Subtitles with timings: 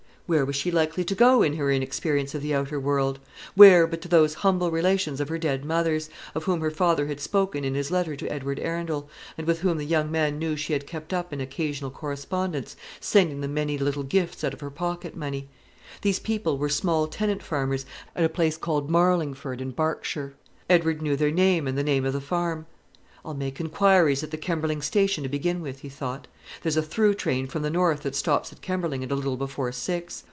[0.33, 3.19] Where was she likely to go in her inexperience of the outer world?
[3.53, 7.19] where but to those humble relations of her dead mother's, of whom her father had
[7.19, 10.71] spoken in his letter to Edward Arundel, and with whom the young man knew she
[10.71, 15.17] had kept up an occasional correspondence, sending them many little gifts out of her pocket
[15.17, 15.49] money.
[16.01, 20.33] These people were small tenant farmers, at a place called Marlingford, in Berkshire.
[20.69, 22.67] Edward knew their name and the name of the farm.
[23.25, 26.27] "I'll make inquiries at the Kemberling station to begin with," he thought.
[26.63, 29.71] "There's a through train from the north that stops at Kemberling at a little before
[29.73, 30.19] six.